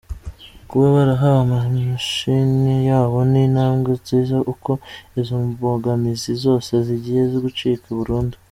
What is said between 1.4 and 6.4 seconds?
amamashini yabo ni intambwe nziza kuko izi mbogamizi